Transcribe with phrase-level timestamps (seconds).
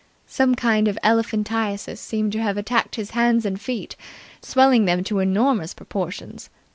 [0.25, 3.95] Some kind of elephantiasis seemed to have attacked his hands and feet,
[4.41, 6.49] swelling them to enormous proportions.